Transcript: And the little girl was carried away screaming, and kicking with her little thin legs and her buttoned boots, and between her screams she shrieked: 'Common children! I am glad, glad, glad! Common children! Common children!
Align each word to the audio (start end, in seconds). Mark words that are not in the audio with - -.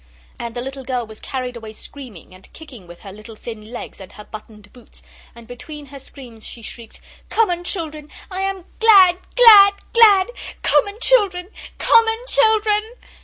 And 0.39 0.55
the 0.55 0.61
little 0.61 0.83
girl 0.83 1.05
was 1.05 1.19
carried 1.19 1.55
away 1.55 1.73
screaming, 1.73 2.33
and 2.33 2.51
kicking 2.53 2.87
with 2.87 3.01
her 3.01 3.11
little 3.11 3.35
thin 3.35 3.71
legs 3.71 4.01
and 4.01 4.13
her 4.13 4.23
buttoned 4.23 4.73
boots, 4.73 5.03
and 5.35 5.45
between 5.47 5.85
her 5.85 5.99
screams 5.99 6.43
she 6.43 6.63
shrieked: 6.63 6.99
'Common 7.29 7.63
children! 7.63 8.09
I 8.31 8.41
am 8.41 8.65
glad, 8.79 9.19
glad, 9.35 9.73
glad! 9.93 10.31
Common 10.63 10.97
children! 11.01 11.49
Common 11.77 12.17
children! 12.27 12.81